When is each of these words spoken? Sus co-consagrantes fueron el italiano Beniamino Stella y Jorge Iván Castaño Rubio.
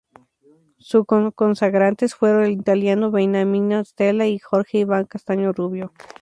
Sus 0.77 1.05
co-consagrantes 1.05 2.15
fueron 2.15 2.45
el 2.45 2.51
italiano 2.53 3.11
Beniamino 3.11 3.85
Stella 3.85 4.25
y 4.25 4.39
Jorge 4.39 4.79
Iván 4.79 5.05
Castaño 5.05 5.53
Rubio. 5.53 5.93